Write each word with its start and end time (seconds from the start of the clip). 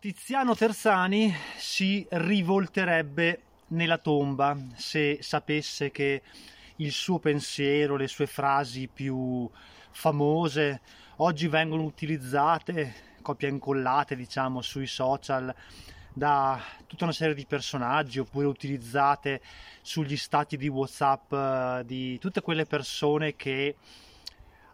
Tiziano 0.00 0.54
Terzani 0.54 1.34
si 1.56 2.06
rivolterebbe 2.08 3.42
nella 3.70 3.98
tomba 3.98 4.56
se 4.76 5.18
sapesse 5.20 5.90
che 5.90 6.22
il 6.76 6.92
suo 6.92 7.18
pensiero, 7.18 7.96
le 7.96 8.06
sue 8.06 8.28
frasi 8.28 8.86
più 8.86 9.50
famose 9.90 10.80
oggi 11.16 11.48
vengono 11.48 11.82
utilizzate, 11.82 13.16
copia 13.22 13.48
incollate 13.48 14.14
diciamo 14.14 14.62
sui 14.62 14.86
social 14.86 15.52
da 16.12 16.62
tutta 16.86 17.02
una 17.02 17.12
serie 17.12 17.34
di 17.34 17.44
personaggi 17.44 18.20
oppure 18.20 18.46
utilizzate 18.46 19.42
sugli 19.82 20.16
stati 20.16 20.56
di 20.56 20.68
Whatsapp 20.68 21.32
eh, 21.32 21.82
di 21.84 22.20
tutte 22.20 22.40
quelle 22.40 22.66
persone 22.66 23.34
che 23.34 23.74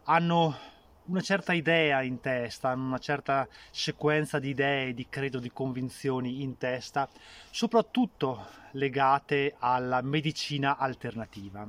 hanno 0.03 0.74
una 1.05 1.21
certa 1.21 1.53
idea 1.53 2.01
in 2.01 2.19
testa, 2.19 2.73
una 2.73 2.97
certa 2.97 3.47
sequenza 3.69 4.39
di 4.39 4.49
idee, 4.49 4.93
di 4.93 5.07
credo, 5.07 5.39
di 5.39 5.51
convinzioni 5.51 6.41
in 6.41 6.57
testa, 6.57 7.07
soprattutto 7.51 8.45
legate 8.71 9.55
alla 9.59 10.01
medicina 10.01 10.77
alternativa. 10.77 11.67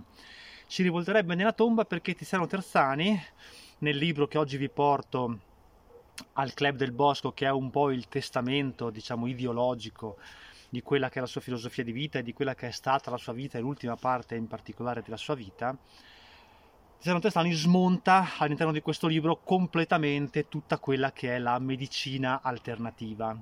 Si 0.66 0.82
rivolterebbe 0.82 1.34
nella 1.34 1.52
tomba 1.52 1.84
perché 1.84 2.14
Tiziano 2.14 2.46
Terzani, 2.46 3.20
nel 3.78 3.96
libro 3.96 4.26
che 4.26 4.38
oggi 4.38 4.56
vi 4.56 4.68
porto 4.70 5.38
al 6.34 6.54
Club 6.54 6.76
del 6.76 6.92
Bosco, 6.92 7.32
che 7.32 7.46
è 7.46 7.50
un 7.50 7.70
po' 7.70 7.90
il 7.90 8.08
testamento, 8.08 8.90
diciamo, 8.90 9.26
ideologico 9.26 10.16
di 10.68 10.82
quella 10.82 11.08
che 11.08 11.18
è 11.18 11.20
la 11.20 11.26
sua 11.26 11.40
filosofia 11.40 11.84
di 11.84 11.92
vita 11.92 12.18
e 12.18 12.22
di 12.22 12.32
quella 12.32 12.54
che 12.54 12.68
è 12.68 12.72
stata 12.72 13.10
la 13.10 13.18
sua 13.18 13.32
vita 13.32 13.58
e 13.58 13.60
l'ultima 13.60 13.96
parte 13.96 14.34
in 14.34 14.48
particolare 14.48 15.02
della 15.02 15.16
sua 15.16 15.34
vita, 15.34 15.76
Tiziano 16.96 17.20
Terzani 17.20 17.52
smonta 17.52 18.30
all'interno 18.38 18.72
di 18.72 18.80
questo 18.80 19.06
libro 19.06 19.40
completamente 19.44 20.48
tutta 20.48 20.78
quella 20.78 21.12
che 21.12 21.36
è 21.36 21.38
la 21.38 21.58
medicina 21.58 22.40
alternativa 22.42 23.38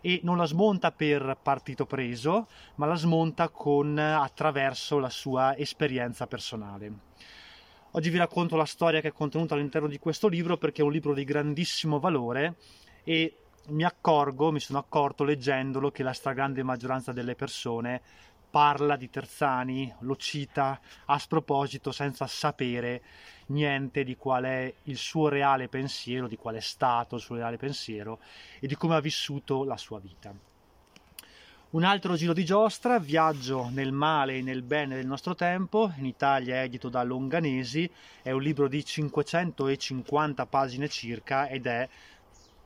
e 0.00 0.20
non 0.22 0.36
la 0.36 0.44
smonta 0.44 0.92
per 0.92 1.36
partito 1.42 1.86
preso, 1.86 2.46
ma 2.76 2.86
la 2.86 2.94
smonta 2.94 3.48
con, 3.48 3.98
attraverso 3.98 4.98
la 4.98 5.10
sua 5.10 5.56
esperienza 5.56 6.26
personale. 6.26 6.92
Oggi 7.90 8.10
vi 8.10 8.18
racconto 8.18 8.56
la 8.56 8.64
storia 8.64 9.00
che 9.00 9.08
è 9.08 9.12
contenuta 9.12 9.54
all'interno 9.54 9.88
di 9.88 9.98
questo 9.98 10.28
libro 10.28 10.56
perché 10.56 10.80
è 10.80 10.84
un 10.84 10.92
libro 10.92 11.14
di 11.14 11.24
grandissimo 11.24 11.98
valore 11.98 12.56
e 13.02 13.38
mi 13.68 13.82
accorgo, 13.82 14.52
mi 14.52 14.60
sono 14.60 14.78
accorto 14.78 15.24
leggendolo 15.24 15.90
che 15.90 16.02
la 16.02 16.12
stragrande 16.12 16.62
maggioranza 16.62 17.12
delle 17.12 17.34
persone 17.34 18.02
parla 18.54 18.94
di 18.94 19.10
Terzani, 19.10 19.92
lo 20.02 20.14
cita 20.14 20.80
a 21.06 21.18
sproposito 21.18 21.90
senza 21.90 22.28
sapere 22.28 23.02
niente 23.46 24.04
di 24.04 24.14
qual 24.14 24.44
è 24.44 24.72
il 24.84 24.96
suo 24.96 25.26
reale 25.26 25.66
pensiero, 25.66 26.28
di 26.28 26.36
qual 26.36 26.54
è 26.54 26.60
stato 26.60 27.16
il 27.16 27.20
suo 27.20 27.34
reale 27.34 27.56
pensiero 27.56 28.20
e 28.60 28.68
di 28.68 28.76
come 28.76 28.94
ha 28.94 29.00
vissuto 29.00 29.64
la 29.64 29.76
sua 29.76 29.98
vita. 29.98 30.32
Un 31.70 31.82
altro 31.82 32.14
giro 32.14 32.32
di 32.32 32.44
giostra, 32.44 33.00
Viaggio 33.00 33.70
nel 33.72 33.90
male 33.90 34.36
e 34.36 34.42
nel 34.42 34.62
bene 34.62 34.94
del 34.94 35.06
nostro 35.06 35.34
tempo, 35.34 35.92
in 35.96 36.06
Italia 36.06 36.62
edito 36.62 36.88
da 36.88 37.02
Longanesi, 37.02 37.90
è 38.22 38.30
un 38.30 38.40
libro 38.40 38.68
di 38.68 38.84
550 38.84 40.46
pagine 40.46 40.88
circa 40.88 41.48
ed 41.48 41.66
è 41.66 41.88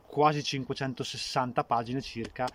quasi 0.07 0.43
560 0.43 1.65
pagine 1.65 2.03
circa 2.03 2.47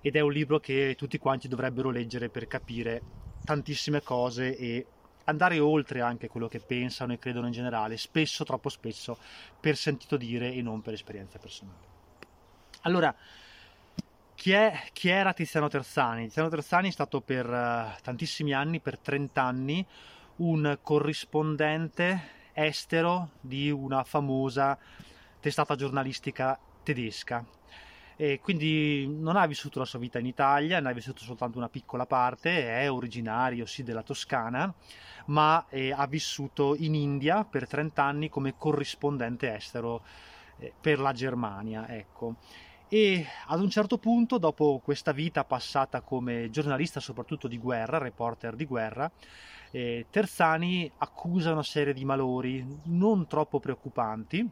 ed 0.00 0.16
è 0.16 0.20
un 0.20 0.32
libro 0.32 0.60
che 0.60 0.94
tutti 0.96 1.18
quanti 1.18 1.48
dovrebbero 1.48 1.90
leggere 1.90 2.28
per 2.28 2.46
capire 2.46 3.02
tantissime 3.44 4.02
cose 4.02 4.56
e 4.56 4.86
andare 5.24 5.58
oltre 5.58 6.00
anche 6.00 6.28
quello 6.28 6.48
che 6.48 6.60
pensano 6.60 7.12
e 7.12 7.18
credono 7.18 7.46
in 7.46 7.52
generale, 7.52 7.96
spesso, 7.96 8.44
troppo 8.44 8.68
spesso, 8.68 9.18
per 9.58 9.76
sentito 9.76 10.16
dire 10.16 10.52
e 10.52 10.62
non 10.62 10.82
per 10.82 10.94
esperienza 10.94 11.38
personale. 11.38 11.92
Allora, 12.82 13.14
chi, 14.34 14.52
è, 14.52 14.88
chi 14.92 15.08
era 15.08 15.32
Tiziano 15.32 15.68
Terzani? 15.68 16.24
Tiziano 16.24 16.48
Terzani 16.48 16.88
è 16.88 16.92
stato 16.92 17.20
per 17.20 17.48
uh, 17.48 18.02
tantissimi 18.02 18.52
anni, 18.52 18.80
per 18.80 18.98
30 18.98 19.42
anni, 19.42 19.86
un 20.36 20.78
corrispondente 20.82 22.32
estero 22.52 23.30
di 23.40 23.70
una 23.70 24.04
famosa 24.04 24.78
testata 25.40 25.76
giornalistica 25.76 26.58
tedesca 26.82 27.44
e 28.16 28.40
quindi 28.40 29.06
non 29.08 29.36
ha 29.36 29.46
vissuto 29.46 29.78
la 29.78 29.84
sua 29.84 29.98
vita 29.98 30.18
in 30.18 30.26
Italia, 30.26 30.80
ne 30.80 30.90
ha 30.90 30.92
vissuto 30.92 31.22
soltanto 31.22 31.58
una 31.58 31.68
piccola 31.68 32.06
parte, 32.06 32.80
è 32.80 32.90
originario 32.90 33.66
sì 33.66 33.82
della 33.82 34.02
Toscana, 34.02 34.72
ma 35.26 35.66
eh, 35.68 35.92
ha 35.92 36.06
vissuto 36.06 36.74
in 36.76 36.94
India 36.94 37.44
per 37.44 37.66
30 37.66 38.02
anni 38.02 38.28
come 38.28 38.54
corrispondente 38.56 39.54
estero 39.54 40.02
eh, 40.58 40.72
per 40.80 41.00
la 41.00 41.12
Germania, 41.12 41.88
ecco. 41.88 42.36
E 42.88 43.26
ad 43.46 43.60
un 43.60 43.70
certo 43.70 43.98
punto, 43.98 44.38
dopo 44.38 44.80
questa 44.84 45.10
vita 45.12 45.44
passata 45.44 46.00
come 46.02 46.50
giornalista 46.50 47.00
soprattutto 47.00 47.48
di 47.48 47.58
guerra, 47.58 47.98
reporter 47.98 48.54
di 48.54 48.66
guerra, 48.66 49.10
eh, 49.72 50.06
Terzani 50.08 50.88
accusa 50.98 51.50
una 51.50 51.64
serie 51.64 51.92
di 51.92 52.04
malori 52.04 52.64
non 52.84 53.26
troppo 53.26 53.58
preoccupanti, 53.58 54.48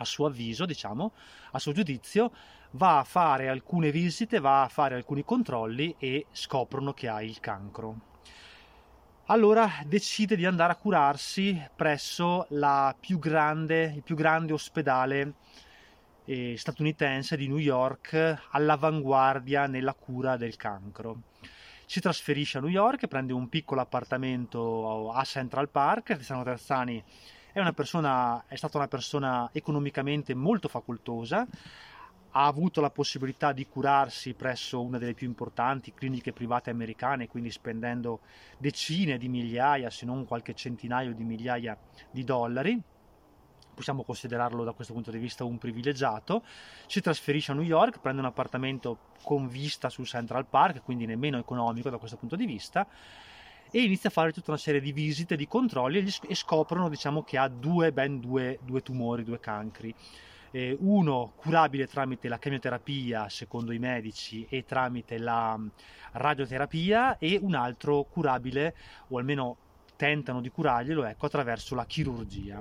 a 0.00 0.04
suo 0.04 0.26
avviso, 0.26 0.64
diciamo, 0.64 1.12
a 1.52 1.58
suo 1.58 1.72
giudizio, 1.72 2.32
va 2.72 2.98
a 2.98 3.04
fare 3.04 3.48
alcune 3.48 3.90
visite, 3.90 4.40
va 4.40 4.62
a 4.62 4.68
fare 4.68 4.94
alcuni 4.94 5.24
controlli 5.24 5.94
e 5.98 6.26
scoprono 6.32 6.92
che 6.92 7.08
ha 7.08 7.22
il 7.22 7.38
cancro. 7.40 8.08
Allora 9.26 9.70
decide 9.86 10.34
di 10.34 10.44
andare 10.44 10.72
a 10.72 10.76
curarsi 10.76 11.60
presso 11.76 12.48
più 12.98 13.18
grande, 13.18 13.92
il 13.94 14.02
più 14.02 14.16
grande 14.16 14.52
ospedale 14.52 15.34
eh, 16.24 16.56
statunitense 16.56 17.36
di 17.36 17.46
New 17.46 17.58
York 17.58 18.46
all'avanguardia 18.50 19.66
nella 19.66 19.94
cura 19.94 20.36
del 20.36 20.56
cancro. 20.56 21.22
Si 21.86 22.00
trasferisce 22.00 22.58
a 22.58 22.60
New 22.60 22.70
York, 22.70 23.06
prende 23.06 23.32
un 23.32 23.48
piccolo 23.48 23.80
appartamento 23.80 25.12
a 25.12 25.22
Central 25.24 25.68
Park, 25.68 26.16
Tiziano 26.16 26.42
Terzani 26.42 27.02
è, 27.52 27.72
persona, 27.72 28.44
è 28.46 28.56
stata 28.56 28.78
una 28.78 28.88
persona 28.88 29.50
economicamente 29.52 30.34
molto 30.34 30.68
facoltosa, 30.68 31.46
ha 32.32 32.46
avuto 32.46 32.80
la 32.80 32.90
possibilità 32.90 33.52
di 33.52 33.66
curarsi 33.66 34.34
presso 34.34 34.80
una 34.82 34.98
delle 34.98 35.14
più 35.14 35.26
importanti 35.26 35.92
cliniche 35.92 36.32
private 36.32 36.70
americane, 36.70 37.26
quindi 37.26 37.50
spendendo 37.50 38.20
decine 38.58 39.18
di 39.18 39.28
migliaia, 39.28 39.90
se 39.90 40.06
non 40.06 40.24
qualche 40.26 40.54
centinaio 40.54 41.12
di 41.12 41.24
migliaia 41.24 41.76
di 42.10 42.22
dollari. 42.22 42.80
Possiamo 43.74 44.04
considerarlo 44.04 44.62
da 44.62 44.72
questo 44.72 44.92
punto 44.92 45.10
di 45.10 45.18
vista 45.18 45.42
un 45.44 45.56
privilegiato. 45.56 46.44
Si 46.86 47.00
trasferisce 47.00 47.52
a 47.52 47.54
New 47.54 47.64
York, 47.64 47.98
prende 48.00 48.20
un 48.20 48.26
appartamento 48.26 48.98
con 49.22 49.48
vista 49.48 49.88
sul 49.88 50.06
Central 50.06 50.46
Park, 50.46 50.82
quindi 50.82 51.06
nemmeno 51.06 51.38
economico 51.38 51.88
da 51.88 51.96
questo 51.96 52.18
punto 52.18 52.36
di 52.36 52.46
vista 52.46 52.86
e 53.70 53.82
inizia 53.82 54.08
a 54.08 54.12
fare 54.12 54.32
tutta 54.32 54.50
una 54.50 54.58
serie 54.58 54.80
di 54.80 54.92
visite, 54.92 55.36
di 55.36 55.46
controlli 55.46 56.04
e, 56.28 56.34
scoprono 56.34 56.88
diciamo, 56.88 57.22
che 57.22 57.38
ha 57.38 57.48
due, 57.48 57.92
ben 57.92 58.20
due, 58.20 58.58
due 58.64 58.82
tumori, 58.82 59.24
due 59.24 59.40
cancri. 59.40 59.94
Eh, 60.52 60.76
uno 60.80 61.32
curabile 61.36 61.86
tramite 61.86 62.28
la 62.28 62.38
chemioterapia 62.38 63.28
secondo 63.28 63.70
i 63.70 63.78
medici 63.78 64.44
e 64.48 64.64
tramite 64.64 65.16
la 65.16 65.56
mm, 65.56 65.68
radioterapia 66.12 67.18
e 67.18 67.38
un 67.40 67.54
altro 67.54 68.02
curabile 68.02 68.74
o 69.08 69.18
almeno 69.18 69.56
tentano 69.94 70.40
di 70.40 70.50
curarglielo 70.50 71.04
ecco, 71.04 71.26
attraverso 71.26 71.74
la 71.74 71.84
chirurgia. 71.86 72.60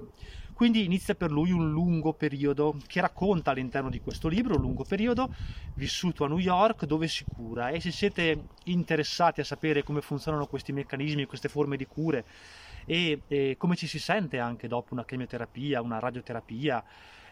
Quindi 0.60 0.84
inizia 0.84 1.16
per 1.16 1.32
lui 1.32 1.52
un 1.52 1.72
lungo 1.72 2.12
periodo 2.12 2.76
che 2.86 3.00
racconta 3.00 3.52
all'interno 3.52 3.90
di 3.90 4.02
questo 4.02 4.28
libro, 4.28 4.56
un 4.56 4.62
lungo 4.62 4.84
periodo 4.84 5.34
vissuto 5.76 6.26
a 6.26 6.28
New 6.28 6.38
York 6.38 6.84
dove 6.84 7.08
si 7.08 7.24
cura. 7.24 7.70
E 7.70 7.80
se 7.80 7.92
siete 7.92 8.48
interessati 8.66 9.40
a 9.40 9.46
sapere 9.46 9.84
come 9.84 10.02
funzionano 10.02 10.48
questi 10.48 10.74
meccanismi, 10.74 11.24
queste 11.28 11.48
forme 11.48 11.78
di 11.78 11.86
cure 11.86 12.26
e, 12.86 13.22
e 13.30 13.56
come 13.58 13.78
ci 13.78 13.88
si 13.88 14.00
sente 14.00 14.40
anche 14.40 14.68
dopo 14.68 14.94
una 14.94 15.06
chemioterapia, 15.06 15.82
una 15.82 15.98
radioterapia, 15.98 16.84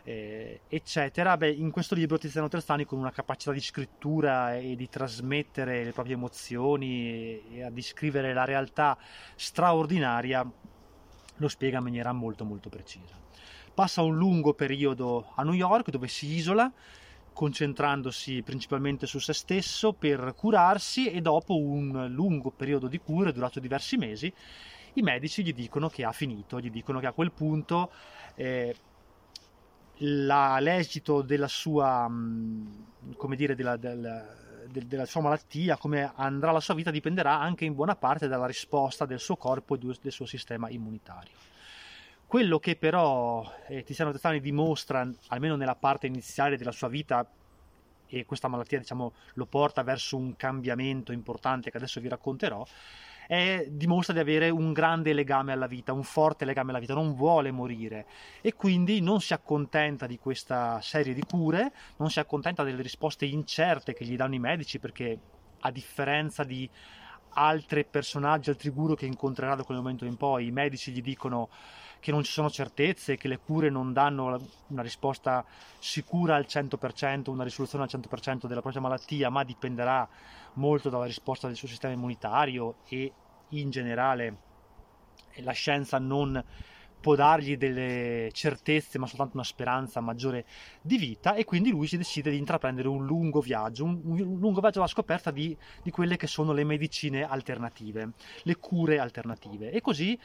eh, 0.06 0.62
eccetera, 0.70 1.36
beh, 1.36 1.52
in 1.52 1.70
questo 1.70 1.96
libro 1.96 2.18
Tiziano 2.18 2.48
Terzani 2.48 2.86
con 2.86 2.98
una 2.98 3.12
capacità 3.12 3.52
di 3.52 3.60
scrittura 3.60 4.56
e 4.56 4.78
di 4.78 4.88
trasmettere 4.88 5.84
le 5.84 5.92
proprie 5.92 6.16
emozioni 6.16 7.10
e, 7.10 7.44
e 7.56 7.64
a 7.64 7.70
descrivere 7.70 8.32
la 8.32 8.46
realtà 8.46 8.98
straordinaria 9.36 10.50
lo 11.38 11.48
spiega 11.48 11.78
in 11.78 11.84
maniera 11.84 12.12
molto 12.12 12.44
molto 12.44 12.70
precisa. 12.70 13.16
Passa 13.74 14.02
un 14.02 14.16
lungo 14.16 14.54
periodo 14.54 15.32
a 15.36 15.44
New 15.44 15.54
York 15.54 15.90
dove 15.90 16.08
si 16.08 16.28
isola 16.34 16.72
concentrandosi 17.34 18.42
principalmente 18.42 19.06
su 19.06 19.20
se 19.20 19.34
stesso 19.34 19.94
per 19.94 20.34
curarsi 20.36 21.12
e 21.12 21.22
dopo 21.22 21.56
un 21.56 22.08
lungo 22.10 22.50
periodo 22.50 22.88
di 22.88 22.98
cure 22.98 23.32
durato 23.32 23.60
diversi 23.60 23.96
mesi 23.96 24.34
i 24.94 25.02
medici 25.04 25.44
gli 25.44 25.54
dicono 25.54 25.90
che 25.90 26.04
ha 26.04 26.12
finito, 26.12 26.60
gli 26.60 26.72
dicono 26.72 27.00
che 27.00 27.06
a 27.06 27.12
quel 27.12 27.32
punto 27.32 27.92
eh, 28.34 28.76
la, 29.98 30.60
l'esito 30.60 31.22
della 31.22 31.48
sua, 31.48 32.10
come 33.16 33.36
dire, 33.36 33.56
della, 33.56 33.78
della, 33.78 34.26
della, 34.70 35.06
sua 35.06 35.22
malattia, 35.22 35.78
come 35.78 36.12
andrà 36.16 36.52
la 36.52 36.60
sua 36.60 36.74
vita, 36.74 36.92
dipenderà 36.92 37.40
anche 37.40 37.66
in 37.66 37.74
buona 37.74 37.96
parte 37.96 38.28
dalla 38.28 38.46
risposta 38.46 39.06
del 39.06 39.20
suo 39.20 39.36
corpo 39.38 39.76
e 39.76 39.78
del 39.78 40.12
suo 40.12 40.26
sistema 40.26 40.70
immunitario. 40.70 41.34
Quello 42.26 42.60
che 42.60 42.76
però 42.76 43.50
eh, 43.68 43.84
Tiziano 43.84 44.12
Terzani 44.12 44.42
dimostra, 44.42 45.10
almeno 45.28 45.56
nella 45.56 45.76
parte 45.76 46.08
iniziale 46.08 46.58
della 46.58 46.72
sua 46.72 46.90
vita, 46.90 47.26
e 48.10 48.26
questa 48.26 48.48
malattia 48.48 48.80
diciamo, 48.80 49.14
lo 49.34 49.46
porta 49.46 49.84
verso 49.84 50.18
un 50.18 50.36
cambiamento 50.36 51.12
importante 51.12 51.70
che 51.72 51.78
adesso 51.78 52.00
vi 52.00 52.10
racconterò, 52.10 52.66
è, 53.28 53.66
dimostra 53.70 54.14
di 54.14 54.20
avere 54.20 54.50
un 54.50 54.72
grande 54.72 55.14
legame 55.14 55.52
alla 55.52 55.68
vita, 55.68 55.92
un 55.92 56.04
forte 56.04 56.46
legame 56.46 56.72
alla 56.72 56.80
vita, 56.80 56.94
non 56.94 57.14
vuole 57.14 57.52
morire. 57.52 58.06
E 58.42 58.56
quindi 58.56 59.02
non 59.02 59.20
si 59.20 59.34
accontenta 59.34 60.08
di 60.08 60.18
questa 60.18 60.80
serie 60.82 61.14
di 61.14 61.24
cure, 61.24 61.72
non 61.98 62.10
si 62.10 62.20
accontenta 62.20 62.64
delle 62.64 62.82
risposte 62.82 63.26
incerte 63.26 63.94
che 63.94 64.06
gli 64.06 64.16
danno 64.16 64.36
i 64.36 64.40
medici 64.40 64.80
perché 64.80 65.20
a 65.60 65.72
differenza 65.72 66.44
di 66.44 66.70
altri 67.32 67.86
personaggi, 67.86 68.50
altri 68.50 68.70
guru 68.70 68.96
che 68.96 69.06
incontrerà 69.06 69.56
da 69.56 69.64
quel 69.64 69.78
momento 69.78 70.06
in 70.06 70.16
poi, 70.16 70.48
i 70.48 70.52
medici 70.52 70.92
gli 70.92 71.02
dicono 71.02 71.50
che 72.00 72.12
non 72.12 72.24
ci 72.24 72.32
sono 72.32 72.50
certezze, 72.50 73.18
che 73.18 73.28
le 73.28 73.40
cure 73.40 73.70
non 73.70 73.94
danno 73.94 74.40
una 74.68 74.82
risposta 74.82 75.46
sicura 75.80 76.36
al 76.36 76.46
100%, 76.48 77.30
una 77.30 77.44
risoluzione 77.44 77.84
al 77.84 77.90
100% 77.92 78.48
della 78.48 78.62
propria 78.62 78.82
malattia, 78.82 79.30
ma 79.30 79.44
dipenderà 79.44 80.08
molto 80.54 80.90
dalla 80.90 81.06
risposta 81.06 81.48
del 81.48 81.56
suo 81.56 81.68
sistema 81.68 81.94
immunitario 81.94 82.76
e 82.88 83.12
in 83.50 83.70
generale 83.70 84.46
la 85.42 85.52
scienza 85.52 86.00
non 86.00 86.44
può 87.00 87.16
dargli 87.16 87.58
delle 87.58 88.32
certezze 88.34 88.98
ma 88.98 89.06
soltanto 89.06 89.36
una 89.36 89.44
speranza 89.44 90.00
maggiore 90.00 90.46
di 90.82 90.98
vita 90.98 91.36
e 91.36 91.46
quindi 91.46 91.70
lui 91.70 91.88
si 91.88 91.96
decide 91.96 92.32
di 92.32 92.38
intraprendere 92.38 92.88
un 92.88 93.06
lungo 93.06 93.40
viaggio, 93.40 93.84
un, 93.84 94.02
un 94.04 94.40
lungo 94.40 94.60
viaggio 94.60 94.80
alla 94.80 94.88
scoperta 94.88 95.32
di, 95.32 95.56
di, 95.84 95.92
quelle 95.92 96.18
che 96.18 96.28
sono 96.28 96.54
le 96.54 96.64
medicine 96.64 97.24
alternative, 97.24 98.12
le 98.44 98.56
cure 98.58 99.00
alternative. 99.00 99.72
E 99.72 99.80
così 99.80 100.20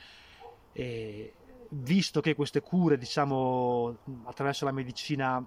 eh, 0.73 1.33
visto 1.75 2.21
che 2.21 2.35
queste 2.35 2.61
cure, 2.61 2.99
diciamo, 2.99 3.97
attraverso 4.25 4.65
la 4.65 4.73
medicina 4.73 5.45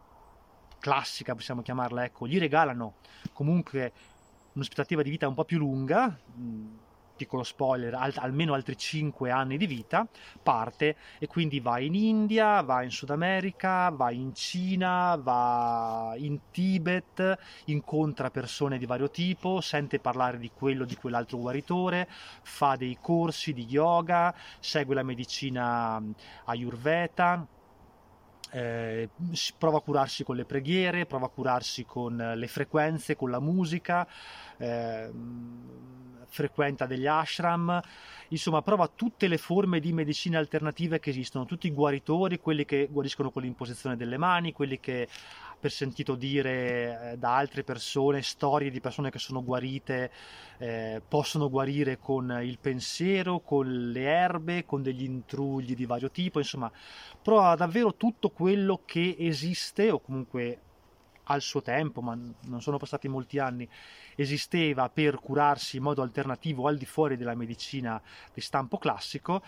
classica, 0.80 1.36
possiamo 1.36 1.62
chiamarla, 1.62 2.04
ecco, 2.04 2.28
gli 2.28 2.40
regalano 2.40 2.96
comunque 3.34 3.94
un'aspettativa 4.54 5.02
di 5.02 5.10
vita 5.10 5.28
un 5.28 5.34
po' 5.34 5.46
più 5.46 5.58
lunga, 5.58 6.18
piccolo 7.16 7.44
spoiler, 7.44 7.94
al- 7.94 8.14
almeno 8.18 8.54
altri 8.54 8.78
5 8.78 9.32
anni 9.32 9.58
di 9.58 9.68
vita, 9.68 10.08
parte 10.42 10.98
e 11.20 11.28
quindi 11.28 11.60
va 11.60 11.80
in 11.80 11.96
India, 11.96 12.62
va 12.62 12.84
in 12.84 12.92
Sud 12.92 13.10
America, 13.10 13.90
va 13.90 14.12
in 14.12 14.34
Cina, 14.34 15.16
va 15.16 16.14
in 16.18 16.40
Tibet, 16.52 17.38
incontra 17.66 18.30
persone 18.30 18.78
di 18.78 18.86
vario 18.86 19.10
tipo, 19.10 19.62
sente 19.62 20.00
parlare 20.00 20.38
di 20.38 20.52
quello 20.54 20.86
di 20.86 20.96
quell'altro 20.96 21.38
guaritore, 21.38 22.08
fa 22.44 22.76
dei 22.76 22.98
corsi 23.00 23.54
di 23.54 23.66
yoga, 23.66 24.34
segue 24.60 24.96
la 24.96 25.04
medicina 25.04 26.02
ayurveda 26.46 27.48
eh, 28.52 29.10
prova 29.58 29.78
a 29.78 29.82
curarsi 29.82 30.24
con 30.24 30.36
le 30.36 30.46
preghiere, 30.46 31.06
prova 31.06 31.26
a 31.26 31.30
curarsi 31.30 31.86
con 31.86 32.16
le 32.36 32.48
frequenze, 32.48 33.16
con 33.16 33.30
la 33.30 33.40
musica, 33.40 34.08
eh, 34.58 35.12
frequenta 36.28 36.86
degli 36.86 37.08
ashram, 37.08 37.80
insomma 38.30 38.62
prova 38.62 38.88
tutte 38.94 39.28
le 39.28 39.38
forme 39.38 39.80
di 39.80 39.94
medicine 39.94 40.38
alternative 40.38 41.00
che 41.00 41.12
esistono, 41.12 41.46
tutti 41.46 41.68
i 41.68 41.72
guaritori, 41.72 42.40
quelli 42.40 42.66
che 42.66 42.88
guariscono 42.92 43.32
con 43.32 43.44
l'imposizione 43.44 43.96
delle 43.96 44.18
mani, 44.18 44.52
quelli 44.52 44.80
che 44.80 45.08
per 45.58 45.72
sentito 45.72 46.16
dire 46.16 47.14
eh, 47.14 47.18
da 47.18 47.38
altre 47.38 47.64
persone, 47.64 48.22
storie 48.22 48.70
di 48.70 48.80
persone 48.82 49.10
che 49.10 49.18
sono 49.18 49.44
guarite, 49.44 50.12
eh, 50.58 51.02
possono 51.08 51.50
guarire 51.50 51.98
con 51.98 52.40
il 52.44 52.60
pensiero, 52.60 53.40
con 53.40 53.92
le 53.92 54.04
erbe, 54.04 54.66
con 54.66 54.84
degli 54.84 55.04
intrugli 55.04 55.74
di 55.74 55.86
vario 55.86 56.12
tipo, 56.12 56.40
insomma 56.40 56.72
prova 57.22 57.56
davvero 57.56 57.96
tutto 57.96 58.30
quello 58.36 58.82
che 58.86 59.16
esiste 59.18 59.90
o 59.92 60.00
comunque 60.02 60.60
al 61.24 61.42
suo 61.42 61.62
tempo, 61.62 62.02
ma 62.02 62.18
non 62.42 62.62
sono 62.62 62.78
passati 62.78 63.08
molti 63.08 63.40
anni, 63.40 63.68
esisteva 64.16 64.90
per 64.90 65.16
curarsi 65.20 65.78
in 65.78 65.84
modo 65.84 66.02
alternativo 66.02 66.68
al 66.68 66.78
di 66.78 66.86
fuori 66.86 67.16
della 67.16 67.34
medicina 67.34 68.00
di 68.34 68.42
stampo 68.42 68.78
classico 68.78 69.42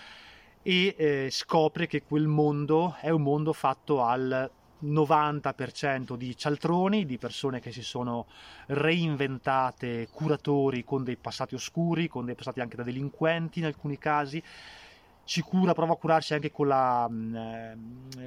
e 0.62 0.96
eh, 0.98 1.28
scopre 1.30 1.86
che 1.86 2.04
quel 2.04 2.28
mondo 2.28 2.96
è 3.02 3.10
un 3.10 3.22
mondo 3.22 3.52
fatto 3.52 4.04
al 4.04 4.50
90% 4.84 6.16
di 6.16 6.38
cialtroni, 6.38 7.06
di 7.06 7.18
persone 7.18 7.60
che 7.60 7.72
si 7.72 7.82
sono 7.82 8.28
reinventate 8.68 10.08
curatori 10.12 10.84
con 10.84 11.04
dei 11.04 11.18
passati 11.18 11.56
oscuri, 11.56 12.08
con 12.08 12.26
dei 12.26 12.36
passati 12.36 12.62
anche 12.62 12.76
da 12.76 12.84
delinquenti 12.84 13.60
in 13.60 13.66
alcuni 13.66 13.98
casi, 13.98 14.42
ci 15.28 15.42
cura, 15.42 15.74
prova 15.74 15.94
a 15.94 15.98
curarsi 15.98 16.34
anche 16.34 16.52
con 16.52 16.68
la, 16.68 17.06
mm, 17.10 17.36
eh, 17.36 17.78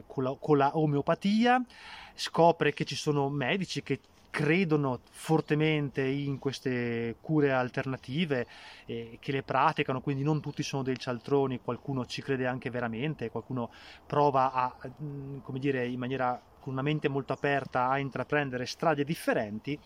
con 0.06 0.22
la, 0.22 0.36
con 0.38 0.58
la 0.58 0.76
omeopatia, 0.76 1.64
scopre 2.14 2.74
che 2.74 2.84
ci 2.84 2.94
sono 2.94 3.30
medici 3.30 3.82
che 3.82 4.00
credono 4.28 5.00
fortemente 5.10 6.02
in 6.02 6.38
queste 6.38 7.16
cure 7.20 7.52
alternative 7.52 8.46
e 8.84 9.16
che 9.18 9.32
le 9.32 9.42
praticano, 9.42 10.02
quindi 10.02 10.22
non 10.22 10.40
tutti 10.40 10.62
sono 10.62 10.82
dei 10.82 10.98
cialtroni, 10.98 11.60
qualcuno 11.60 12.04
ci 12.04 12.22
crede 12.22 12.46
anche 12.46 12.68
veramente, 12.70 13.30
qualcuno 13.30 13.70
prova 14.06 14.52
a, 14.52 14.76
mm, 15.02 15.38
come 15.40 15.58
dire, 15.58 15.86
in 15.86 15.98
maniera 15.98 16.40
con 16.60 16.74
una 16.74 16.82
mente 16.82 17.08
molto 17.08 17.32
aperta 17.32 17.88
a 17.88 17.98
intraprendere 17.98 18.66
strade 18.66 19.04
differenti. 19.04 19.78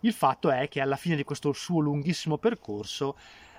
Il 0.00 0.12
fatto 0.12 0.50
è 0.50 0.68
che 0.68 0.82
alla 0.82 0.96
fine 0.96 1.16
di 1.16 1.24
questo 1.24 1.52
suo 1.54 1.80
lunghissimo 1.80 2.36
percorso 2.36 3.16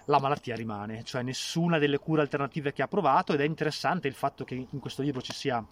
la 0.08 0.20
malattia 0.20 0.56
rimane, 0.56 1.04
cioè 1.04 1.22
nessuna 1.22 1.78
delle 1.78 2.00
cure 2.00 2.22
alternative 2.22 2.74
che 2.74 2.82
ha 2.82 2.88
provato 2.88 3.34
ed 3.34 3.42
è 3.42 3.46
interessante 3.46 4.08
il 4.08 4.14
fatto 4.14 4.44
che 4.44 4.68
in 4.70 4.80
questo 4.80 5.02
libro 5.02 5.22
ci 5.22 5.34
sia 5.34 5.66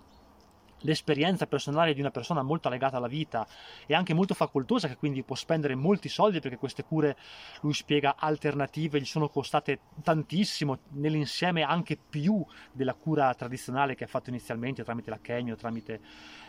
l'esperienza 0.80 1.48
personale 1.48 1.94
di 1.94 2.02
una 2.02 2.12
persona 2.12 2.44
molto 2.44 2.70
legata 2.70 2.98
alla 2.98 3.08
vita 3.08 3.48
e 3.86 3.96
anche 3.96 4.14
molto 4.14 4.34
facoltosa 4.34 4.88
che 4.88 4.98
quindi 4.98 5.24
può 5.24 5.36
spendere 5.36 5.74
molti 5.74 6.10
soldi 6.10 6.42
perché 6.42 6.58
queste 6.58 6.84
cure 6.84 7.16
lui 7.62 7.74
spiega 7.74 8.16
alternative 8.18 9.00
gli 9.00 9.06
sono 9.06 9.30
costate 9.30 9.80
tantissimo 10.04 10.80
nell'insieme 10.92 11.64
anche 11.64 11.98
più 11.98 12.46
della 12.72 12.94
cura 12.94 13.34
tradizionale 13.34 13.96
che 13.96 14.04
ha 14.04 14.08
fatto 14.08 14.30
inizialmente 14.30 14.84
tramite 14.84 15.10
la 15.10 15.20
chemio 15.20 15.56
tramite 15.56 16.02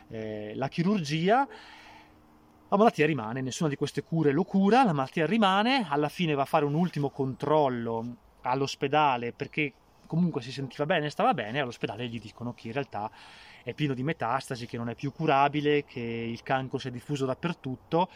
eh, 0.09 0.55
la 0.55 0.69
chirurgia 0.69 1.47
la 2.69 2.77
malattia 2.77 3.07
rimane, 3.07 3.41
nessuna 3.41 3.69
di 3.69 3.77
queste 3.77 4.03
cure 4.03 4.33
lo 4.33 4.43
cura, 4.43 4.83
la 4.83 4.93
malattia 4.93 5.25
rimane, 5.25 5.87
alla 5.89 6.09
fine 6.09 6.35
va 6.35 6.43
a 6.43 6.47
fare 6.47 6.65
un 6.65 6.75
ultimo 6.75 7.11
controllo 7.11 8.17
all'ospedale 8.43 9.33
perché 9.33 9.73
comunque 10.07 10.43
si 10.43 10.51
sentiva 10.51 10.85
bene, 10.85 11.11
stava 11.11 11.33
bene, 11.33 11.61
all'ospedale 11.61 12.09
gli 12.09 12.21
dicono 12.21 12.55
che 12.55 12.69
in 12.69 12.73
realtà 12.73 13.11
è 13.63 13.73
pieno 13.73 13.95
di 13.95 14.03
metastasi, 14.03 14.67
che 14.67 14.77
non 14.77 14.89
è 14.89 14.95
più 14.95 15.13
curabile, 15.13 15.85
che 15.85 16.01
il 16.01 16.43
cancro 16.43 16.79
si 16.79 16.89
è 16.89 16.91
diffuso 16.91 17.25
dappertutto 17.25 18.09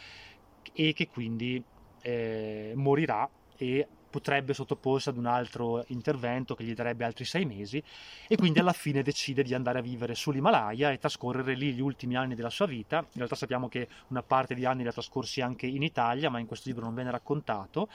e 0.73 0.93
che 0.93 1.09
quindi 1.09 1.63
eh, 2.03 2.73
morirà 2.75 3.29
e 3.57 3.87
potrebbe 4.11 4.53
sottoporsi 4.53 5.09
ad 5.09 5.17
un 5.17 5.27
altro 5.27 5.85
intervento 5.89 6.55
che 6.55 6.65
gli 6.65 6.75
darebbe 6.75 7.05
altri 7.05 7.25
sei 7.25 7.45
mesi 7.45 7.83
e 8.29 8.37
quindi 8.37 8.59
alla 8.59 8.73
fine 8.73 9.03
decide 9.03 9.43
di 9.43 9.55
andare 9.55 9.79
a 9.79 9.83
vivere 9.83 10.15
sull'Himalaya 10.15 10.91
e 10.91 10.99
trascorrere 10.99 11.55
lì 11.55 11.73
gli 11.73 11.81
ultimi 11.81 12.17
anni 12.17 12.35
della 12.35 12.51
sua 12.51 12.67
vita. 12.67 12.99
In 12.99 13.07
realtà 13.15 13.37
sappiamo 13.37 13.69
che 13.69 13.89
una 14.09 14.23
parte 14.23 14.55
di 14.55 14.65
anni 14.65 14.83
li 14.83 14.89
ha 14.89 14.93
trascorsi 14.93 15.41
anche 15.41 15.67
in 15.67 15.83
Italia, 15.83 16.29
ma 16.29 16.39
in 16.39 16.47
questo 16.47 16.69
libro 16.69 16.85
non 16.85 16.95
viene 16.95 17.11
raccontato 17.11 17.89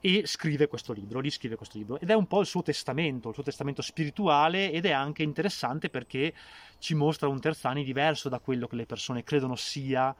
e 0.00 0.22
scrive 0.26 0.66
questo 0.66 0.92
libro, 0.92 1.20
riscrive 1.20 1.56
questo 1.56 1.78
libro 1.78 1.98
ed 1.98 2.10
è 2.10 2.14
un 2.14 2.26
po' 2.26 2.40
il 2.40 2.46
suo 2.46 2.62
testamento, 2.62 3.28
il 3.28 3.34
suo 3.34 3.42
testamento 3.42 3.82
spirituale 3.82 4.70
ed 4.70 4.84
è 4.84 4.90
anche 4.90 5.22
interessante 5.22 5.88
perché 5.88 6.34
ci 6.78 6.94
mostra 6.94 7.28
un 7.28 7.40
Terzani 7.40 7.84
diverso 7.84 8.28
da 8.28 8.38
quello 8.38 8.66
che 8.66 8.76
le 8.76 8.86
persone 8.86 9.24
credono 9.24 9.56
sia 9.56 10.14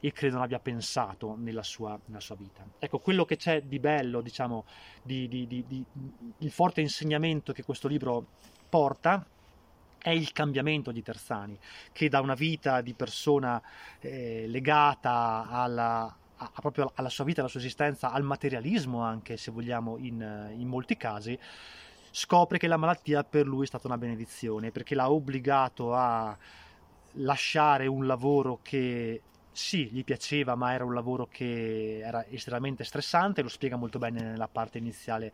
e 0.00 0.12
credo 0.12 0.34
non 0.36 0.44
abbia 0.44 0.60
pensato 0.60 1.34
nella 1.36 1.62
sua, 1.62 1.98
nella 2.06 2.20
sua 2.20 2.36
vita. 2.36 2.64
Ecco, 2.78 2.98
quello 2.98 3.24
che 3.24 3.36
c'è 3.36 3.62
di 3.62 3.78
bello, 3.78 4.20
diciamo, 4.20 4.64
di, 5.02 5.28
di, 5.28 5.46
di, 5.46 5.84
il 6.38 6.50
forte 6.50 6.80
insegnamento 6.80 7.52
che 7.52 7.64
questo 7.64 7.88
libro 7.88 8.26
porta 8.68 9.24
è 9.98 10.10
il 10.10 10.32
cambiamento 10.32 10.92
di 10.92 11.02
Terzani, 11.02 11.58
che 11.92 12.08
da 12.08 12.20
una 12.20 12.34
vita 12.34 12.80
di 12.80 12.94
persona 12.94 13.60
eh, 13.98 14.46
legata 14.46 15.46
alla, 15.48 16.16
a, 16.36 16.52
proprio 16.60 16.92
alla 16.94 17.08
sua 17.08 17.24
vita, 17.24 17.40
alla 17.40 17.50
sua 17.50 17.60
esistenza, 17.60 18.12
al 18.12 18.22
materialismo 18.22 19.02
anche, 19.02 19.36
se 19.36 19.50
vogliamo, 19.50 19.96
in, 19.98 20.54
in 20.56 20.68
molti 20.68 20.96
casi, 20.96 21.36
scopre 22.10 22.58
che 22.58 22.68
la 22.68 22.76
malattia 22.76 23.24
per 23.24 23.46
lui 23.46 23.64
è 23.64 23.66
stata 23.66 23.88
una 23.88 23.98
benedizione, 23.98 24.70
perché 24.70 24.94
l'ha 24.94 25.10
obbligato 25.10 25.92
a 25.94 26.36
lasciare 27.14 27.86
un 27.86 28.06
lavoro 28.06 28.60
che 28.62 29.22
sì, 29.58 29.88
gli 29.90 30.04
piaceva, 30.04 30.54
ma 30.54 30.72
era 30.72 30.84
un 30.84 30.94
lavoro 30.94 31.26
che 31.26 31.98
era 31.98 32.24
estremamente 32.26 32.84
stressante, 32.84 33.42
lo 33.42 33.48
spiega 33.48 33.74
molto 33.74 33.98
bene 33.98 34.22
nella 34.22 34.46
parte 34.46 34.78
iniziale 34.78 35.32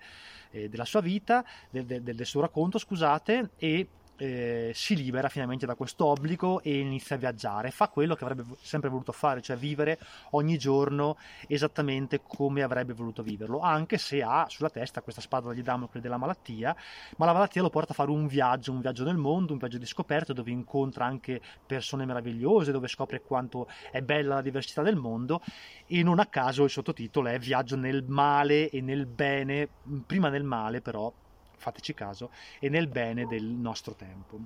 eh, 0.51 0.71
della 0.71 0.87
sua 0.87 1.03
vita, 1.03 1.45
del, 1.69 1.85
del, 1.85 2.03
del, 2.03 2.27
suo 2.27 2.41
racconto, 2.41 2.79
scusate, 2.79 3.51
e 3.59 3.87
eh, 4.17 4.71
si 4.75 4.97
libera 4.97 5.29
finalmente 5.29 5.67
da 5.67 5.75
questo 5.75 6.07
obbligo 6.07 6.63
e 6.63 6.79
inizia 6.79 7.17
a 7.17 7.19
viaggiare, 7.19 7.71
fa 7.71 7.89
quello 7.89 8.15
che 8.15 8.25
avrebbe 8.25 8.45
sempre 8.61 8.89
voluto 8.89 9.13
fare, 9.13 9.41
cioè 9.41 9.57
vivere 9.57 9.99
ogni 10.31 10.59
giorno 10.59 11.17
esattamente 11.49 12.21
come 12.23 12.63
avrebbe 12.63 12.93
voluto 12.93 13.23
viverlo, 13.23 13.61
anche 13.61 13.99
se 13.99 14.23
ha 14.23 14.47
sulla 14.49 14.71
testa 14.71 15.03
questa 15.03 15.21
spada 15.21 15.53
di 15.53 15.63
Damocle 15.63 16.01
della 16.01 16.17
malattia, 16.17 16.75
ma 17.17 17.27
la 17.27 17.33
malattia 17.33 17.63
lo 17.63 17.71
porta 17.71 17.93
a 17.93 17.95
fare 17.95 18.11
un 18.11 18.27
viaggio, 18.27 18.73
un 18.73 18.81
viaggio 18.81 19.05
nel 19.05 19.17
mondo, 19.17 19.53
un 19.53 19.59
viaggio 19.59 19.79
di 19.79 19.87
scoperta 19.87 20.33
dove 20.33 20.51
incontra 20.51 21.05
anche 21.05 21.41
persone 21.67 22.05
meravigliose, 22.05 22.73
dove 22.73 22.89
scopre 22.89 23.23
quanto 23.23 23.69
è 23.91 24.01
bella 24.03 24.37
la 24.37 24.43
diversità 24.43 24.83
del 24.83 24.97
mondo 24.97 25.41
e 25.87 26.03
non 26.03 26.19
a 26.19 26.27
caso 26.27 26.65
il 26.65 26.71
sottotitolo 26.71 27.29
è 27.29 27.39
Viaggio 27.39 27.77
nel 27.77 28.05
male 28.07 28.71
e 28.71 28.81
nel 28.81 29.07
bene, 29.07 29.69
prima 30.07 30.29
nel 30.29 30.45
male 30.45 30.81
però 30.81 31.13
fateci 31.57 31.95
caso, 31.95 32.31
e 32.59 32.69
nel 32.69 32.89
bene 32.89 33.27
del 33.27 33.45
nostro 33.45 33.95
tempo. 33.95 34.39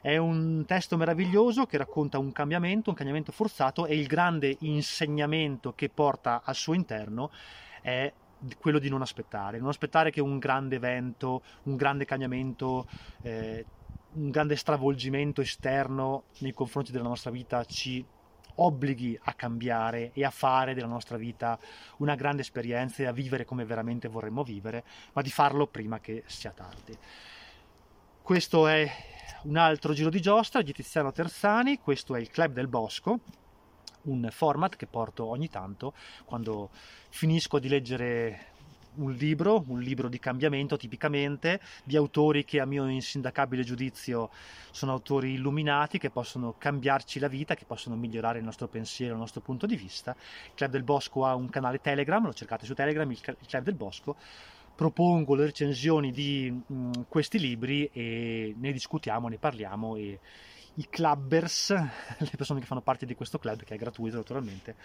È 0.00 0.16
un 0.16 0.64
testo 0.66 0.96
meraviglioso 0.96 1.66
che 1.66 1.76
racconta 1.76 2.18
un 2.18 2.32
cambiamento, 2.32 2.90
un 2.90 2.96
cambiamento 2.96 3.32
forzato 3.32 3.86
e 3.86 3.96
il 3.96 4.06
grande 4.06 4.56
insegnamento 4.60 5.74
che 5.74 5.88
porta 5.88 6.42
al 6.44 6.54
suo 6.54 6.74
interno 6.74 7.30
è 7.80 8.12
quello 8.58 8.78
di 8.78 8.88
non 8.88 9.02
aspettare, 9.02 9.58
non 9.58 9.68
aspettare 9.68 10.10
che 10.10 10.20
un 10.20 10.38
grande 10.38 10.76
evento, 10.76 11.42
un 11.64 11.76
grande 11.76 12.04
cambiamento, 12.04 12.86
eh, 13.22 13.64
un 14.14 14.30
grande 14.30 14.56
stravolgimento 14.56 15.40
esterno 15.40 16.24
nei 16.38 16.52
confronti 16.52 16.92
della 16.92 17.08
nostra 17.08 17.30
vita 17.30 17.64
ci 17.64 18.04
obblighi 18.56 19.18
a 19.24 19.34
cambiare 19.34 20.10
e 20.12 20.24
a 20.24 20.30
fare 20.30 20.74
della 20.74 20.86
nostra 20.86 21.16
vita 21.16 21.58
una 21.98 22.14
grande 22.14 22.42
esperienza 22.42 23.02
e 23.02 23.06
a 23.06 23.12
vivere 23.12 23.44
come 23.44 23.64
veramente 23.64 24.08
vorremmo 24.08 24.42
vivere, 24.42 24.84
ma 25.12 25.22
di 25.22 25.30
farlo 25.30 25.66
prima 25.66 26.00
che 26.00 26.22
sia 26.26 26.50
tardi. 26.50 26.96
Questo 28.22 28.66
è 28.68 28.90
un 29.44 29.56
altro 29.56 29.92
giro 29.92 30.10
di 30.10 30.20
giostra 30.20 30.62
di 30.62 30.72
Tiziano 30.72 31.12
Tersani, 31.12 31.78
questo 31.78 32.14
è 32.14 32.20
il 32.20 32.30
Club 32.30 32.52
del 32.52 32.68
Bosco, 32.68 33.20
un 34.02 34.28
format 34.30 34.76
che 34.76 34.86
porto 34.86 35.26
ogni 35.26 35.48
tanto 35.48 35.94
quando 36.24 36.70
finisco 37.08 37.58
di 37.58 37.68
leggere 37.68 38.51
un 38.96 39.12
libro, 39.12 39.64
un 39.68 39.80
libro 39.80 40.08
di 40.08 40.18
cambiamento 40.18 40.76
tipicamente, 40.76 41.60
di 41.84 41.96
autori 41.96 42.44
che 42.44 42.60
a 42.60 42.66
mio 42.66 42.86
insindacabile 42.88 43.62
giudizio 43.62 44.30
sono 44.70 44.92
autori 44.92 45.34
illuminati, 45.34 45.98
che 45.98 46.10
possono 46.10 46.54
cambiarci 46.58 47.18
la 47.18 47.28
vita, 47.28 47.54
che 47.54 47.64
possono 47.64 47.96
migliorare 47.96 48.38
il 48.38 48.44
nostro 48.44 48.68
pensiero, 48.68 49.14
il 49.14 49.20
nostro 49.20 49.40
punto 49.40 49.66
di 49.66 49.76
vista. 49.76 50.14
Il 50.46 50.52
Club 50.54 50.70
del 50.70 50.82
Bosco 50.82 51.24
ha 51.24 51.34
un 51.34 51.48
canale 51.48 51.80
Telegram, 51.80 52.24
lo 52.24 52.34
cercate 52.34 52.66
su 52.66 52.74
Telegram, 52.74 53.10
il 53.10 53.20
Club 53.20 53.62
del 53.62 53.74
Bosco. 53.74 54.16
Propongo 54.74 55.34
le 55.34 55.44
recensioni 55.44 56.10
di 56.10 56.50
mh, 56.50 57.02
questi 57.08 57.38
libri 57.38 57.88
e 57.92 58.54
ne 58.56 58.72
discutiamo, 58.72 59.28
ne 59.28 59.36
parliamo 59.36 59.96
e 59.96 60.18
i 60.74 60.86
clubbers, 60.88 61.70
le 62.18 62.30
persone 62.36 62.60
che 62.60 62.66
fanno 62.66 62.80
parte 62.80 63.04
di 63.04 63.14
questo 63.14 63.38
club, 63.38 63.62
che 63.62 63.74
è 63.74 63.78
gratuito 63.78 64.16
naturalmente, 64.16 64.76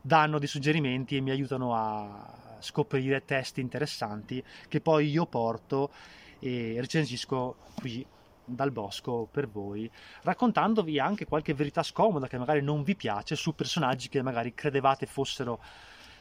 danno 0.00 0.38
dei 0.38 0.48
suggerimenti 0.48 1.16
e 1.16 1.20
mi 1.20 1.30
aiutano 1.30 1.74
a 1.74 2.56
scoprire 2.60 3.24
testi 3.24 3.60
interessanti 3.60 4.42
che 4.68 4.80
poi 4.80 5.08
io 5.08 5.26
porto 5.26 5.90
e 6.40 6.76
recensisco 6.78 7.56
qui 7.74 8.04
dal 8.44 8.70
bosco 8.70 9.28
per 9.30 9.48
voi, 9.48 9.90
raccontandovi 10.22 10.98
anche 10.98 11.26
qualche 11.26 11.54
verità 11.54 11.82
scomoda 11.82 12.26
che 12.26 12.38
magari 12.38 12.62
non 12.62 12.82
vi 12.82 12.96
piace 12.96 13.36
su 13.36 13.54
personaggi 13.54 14.08
che 14.08 14.22
magari 14.22 14.54
credevate 14.54 15.06
fossero 15.06 15.60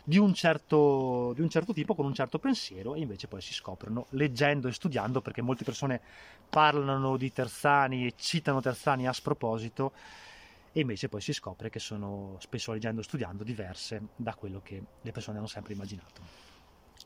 di 0.04 0.18
un, 0.18 0.34
certo, 0.34 1.34
di 1.34 1.42
un 1.42 1.50
certo 1.50 1.74
tipo, 1.74 1.94
con 1.94 2.06
un 2.06 2.14
certo 2.14 2.40
pensiero, 2.40 2.96
e 2.96 3.02
invece 3.02 3.28
poi 3.28 3.42
si 3.42 3.54
scoprono 3.54 4.06
leggendo 4.12 4.70
e 4.70 4.72
studiando, 4.72 5.20
perché 5.20 5.42
molte 5.42 5.66
persone 5.66 6.00
parlano 6.50 7.18
di 7.18 7.30
Terzani 7.34 8.06
e 8.06 8.14
citano 8.16 8.62
Terzani 8.62 9.06
a 9.06 9.12
sproposito, 9.12 9.92
e 10.78 10.82
invece 10.82 11.10
poi 11.10 11.22
si 11.22 11.34
scopre 11.34 11.70
che 11.70 11.80
sono 11.80 12.38
spesso 12.40 12.72
leggendo 12.72 13.02
e 13.02 13.04
studiando 13.04 13.44
diverse 13.44 14.10
da 14.16 14.36
quello 14.36 14.62
che 14.62 14.84
le 15.02 15.12
persone 15.12 15.40
hanno 15.40 15.48
sempre 15.48 15.74
immaginato. 15.74 16.34